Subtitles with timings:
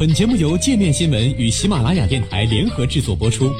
[0.00, 3.52] 本节目由界面新闻与喜马拉雅电台联合制作播出。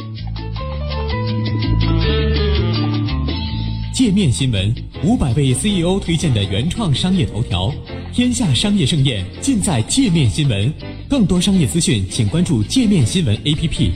[3.92, 4.74] 界面新闻
[5.04, 7.70] 五百位 CEO 推荐的原创商业头条，
[8.10, 10.72] 天下商业盛宴尽在界面新闻。
[11.10, 13.90] 更多商业资讯，请关注界面新闻 APP。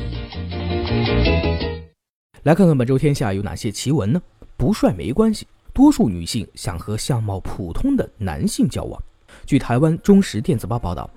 [2.43, 4.21] 来看看本周天下有哪些奇闻呢？
[4.59, 9.03] 不帅没关系，多数女性想和相貌普通的男性交往。
[9.47, 11.09] 据台湾中时电子报报道。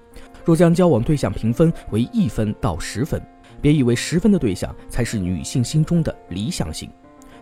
[0.46, 3.22] 若将交往对象评分为一分到十分，
[3.62, 6.90] 别以为十分的对象才是女性心中的理想型。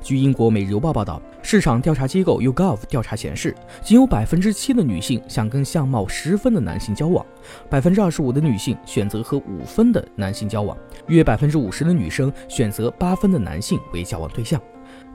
[0.01, 7.25] 据英国《每日邮报》报道，市场调查机构 YouGov 调查显示，仅有百分之七的女性想跟相貌十分的男性交往，
[7.71, 14.61] 百分之二十五的女性选择和五分的男性交往，约百分之五十的女生选择八分的男性为交往对象。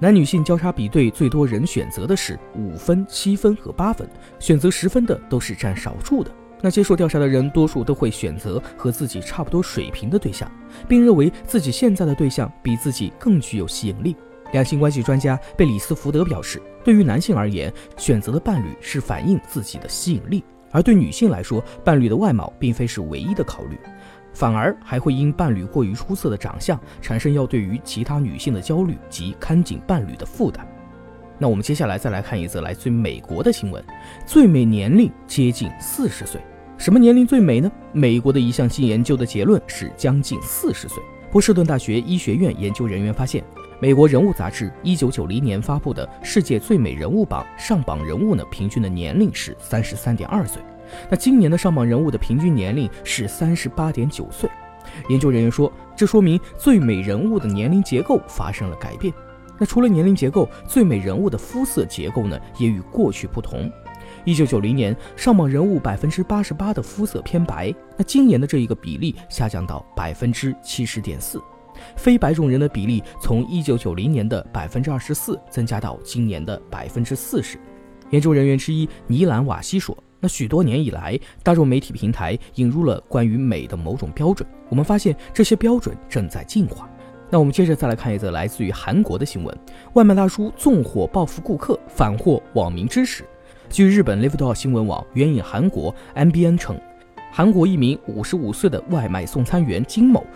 [0.01, 4.09] 男女性交叉比对最多人选择的是五分、七分和八分，
[4.41, 6.31] 选择十分的都是占少数的。
[6.63, 10.51] 那接受调查的人，多数都会选择和自己差不多水平的对象，
[10.89, 14.15] 并认为自己现在的对象比自己更具有吸引力。
[14.53, 23.79] 两性关系专家贝里斯福德表示，对于男性而言，选择的伴侣是反映自己的吸引力；而对女性来说，伴侣的外貌并非是唯一的考虑，
[24.35, 30.67] 反而还会因伴侣过于出色的长相，产生要对于其他女性的焦虑及看紧伴侣的负担。
[31.39, 33.83] 那我们接下来再来看一则来自于美国的新闻：
[34.27, 36.41] 最美年龄接近四十岁。
[36.81, 37.71] 什么年龄最美呢？
[37.93, 41.03] 美国的一项新研究的结论是将近四十岁。
[41.31, 43.45] 波士顿大学医学院研究人员发现，
[43.79, 50.63] 美国人物杂志一九九零年发布的世界最美人物榜上榜人物呢，平均的年龄是三十三点二岁。
[51.11, 54.49] 那今年的上榜人物的平均年龄是三十八点九岁。
[55.11, 59.13] 研究人员说，这说明最美人物的年龄结构发生了改变。
[59.59, 63.71] 那除了年龄结构，最美人物的肤色结构呢，也与过去不同。
[64.25, 71.41] 一九九零年上榜人物百分之八十八的肤色偏白，那今年的这一个比例下降到百分之七十点四，
[71.97, 77.59] 非白种人的比例从一九九零年的百分之二十四增加到今年的百分之四十。
[78.11, 86.91] 研究人员之一尼兰瓦西说：“那许多年以来，大众媒体平台引入了关于美的某种标准，我们发现这些标准正在进化。”
[87.33, 89.57] 那我们接着再来看一则来自于韩国的新闻：
[89.93, 93.25] 外卖大叔纵火报复顾客，反获网民支持。
[93.71, 96.77] 据日本 Live 多新闻网援引韩国 MBN 称，
[97.31, 100.27] 韩国一名五十五岁的外卖送餐员金某，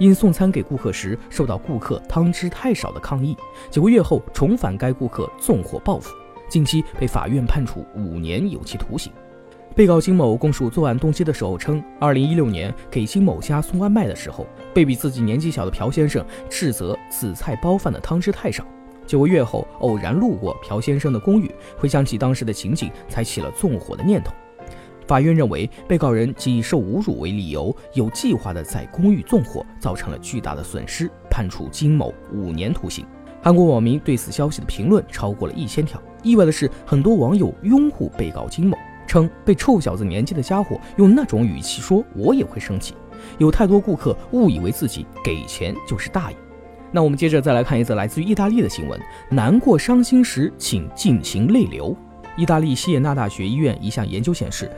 [0.00, 3.36] 因送餐给顾客时受到顾客汤汁太少的抗议，
[3.70, 6.10] 九个月后重返该顾客纵火报复，
[6.48, 9.12] 近期被法院判处五年有期徒刑。
[9.72, 18.66] 被告金某供述作案动机的时候称，二零一六年给金某家送外卖的时候，被比自己年纪小的朴先生斥责紫菜包饭的汤汁太少。
[19.10, 24.32] 九个月后，偶然路过朴先生的公寓，回想起当时的情景，才起了纵火的念头。
[25.04, 33.04] 法院认为，被告人仅以受侮辱为理由，有计划的在公寓纵火，造成了巨大的损失，判处金某五年徒刑。
[33.42, 36.00] 韩国网民对此消息的评论超过了一千条。
[36.22, 38.78] 意外的是，很多网友拥护被告金某，
[39.08, 42.94] 称被臭小子年纪的家伙用那种语气说，我也会生气。
[43.38, 46.36] 有太多顾客误以为自己给钱就是大爷。
[46.92, 51.96] 那我们接着再来看一则来自于意大利的新闻：难过伤心时，请进行泪流。
[52.36, 54.70] 意大利西耶纳大学医院一项研究显示，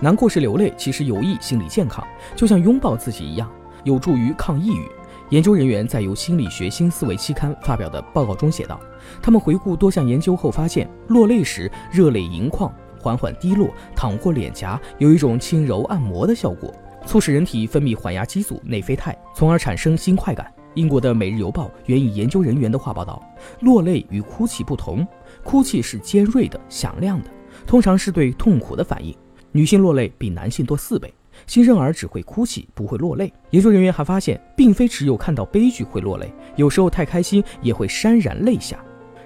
[0.00, 2.04] 难过时流泪其实有益心理健康，
[2.34, 3.50] 就像拥抱自己一样，
[3.84, 4.88] 有助于抗抑郁。
[5.28, 8.80] 研究人员在由心理学新思维期刊发表的报告中写道：
[9.22, 16.74] 他们回顾多项研究后发现，落泪时热泪盈眶，缓缓滴落，淌过脸颊，有一种轻柔按摩的效果，
[17.06, 20.52] 促使人体分泌缓压激素内啡肽，从而产生新快感。
[20.74, 23.22] 英国的《每日邮报》援引研究人员的话报道，
[23.60, 25.06] 落泪与哭泣不同，
[25.42, 27.30] 哭泣是尖锐的、响亮的，
[27.66, 29.14] 通常是对痛苦的反应。
[29.52, 31.12] 女性落泪比男性多四倍。
[31.46, 33.32] 新生儿只会哭泣，不会落泪。
[33.50, 38.78] 研究人员还发现，并非只有看到悲剧会落泪，有时候太开心也会潸然泪下。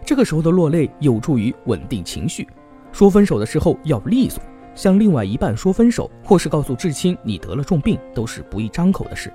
[0.04, 2.46] 这个时候的落泪有助于稳定情绪。
[2.92, 4.40] 说分手的时候要利索，
[4.74, 9.32] 向另外一半说分手，或是告诉至亲你得了重病，都是不易张口的事。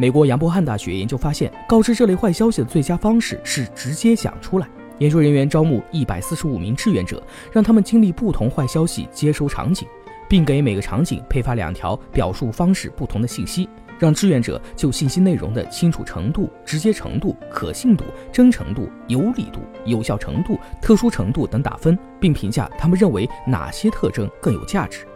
[0.00, 4.66] 美国杨伯翰大学研究发现，告知这类坏消息的最佳方式是直接讲出来。
[4.96, 9.86] 研究人员招募一百四十五名志愿者，让他们经历不同坏消息接收场景，
[10.26, 13.68] 并给每个场景配发两条表述方式不同的信息，
[13.98, 18.02] 让志愿者就信息内容的清楚程度、直接程度、可信度、
[18.32, 25.06] 真诚度、有理度、有效程度、特殊程度等打分，并评价他们认为哪些特征更有价值。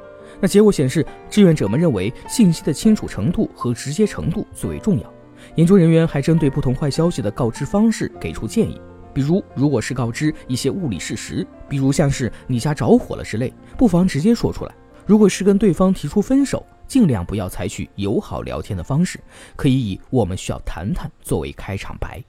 [0.44, 5.14] 那结果显示，志愿者们认为信息的清楚程度和直接程度最为重要。
[5.54, 8.78] 研究人员还针对不同坏消息的告知方式给出建议，
[9.14, 14.72] 比如，如果是告知一些物理事实，比如像是你家着火了之类，不妨直接说出来；
[15.06, 19.18] 如果是跟对方提出分手，尽量不要采取友好聊天的方式，
[19.56, 22.22] 可以以“我们需要谈谈”作为开场白。